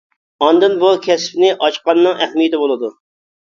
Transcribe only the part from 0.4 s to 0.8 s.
ئاندىن